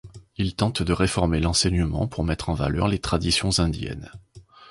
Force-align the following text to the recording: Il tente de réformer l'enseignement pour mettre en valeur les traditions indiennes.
Il 0.35 0.55
tente 0.55 0.81
de 0.81 0.93
réformer 0.93 1.39
l'enseignement 1.39 2.07
pour 2.07 2.23
mettre 2.23 2.49
en 2.49 2.55
valeur 2.55 2.87
les 2.87 2.97
traditions 2.97 3.59
indiennes. 3.59 4.09